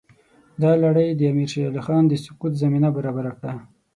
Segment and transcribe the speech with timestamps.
[0.61, 3.53] دا لړۍ د امیر شېر علي خان د سقوط زمینه برابره کړه.